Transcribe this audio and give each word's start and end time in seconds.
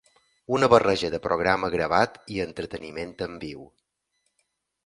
Una 0.55 0.69
barreja 0.73 1.11
de 1.15 1.19
programa 1.25 1.69
gravat 1.75 2.17
i 2.37 2.43
entreteniment 2.47 3.15
en 3.27 3.37
viu. 3.47 3.65